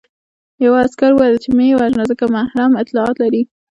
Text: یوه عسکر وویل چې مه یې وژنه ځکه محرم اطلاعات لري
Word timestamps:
یوه 0.65 0.77
عسکر 0.85 1.11
وویل 1.13 1.37
چې 1.43 1.49
مه 1.55 1.63
یې 1.69 1.73
وژنه 1.81 2.03
ځکه 2.11 2.23
محرم 2.35 2.71
اطلاعات 2.81 3.15
لري 3.23 3.41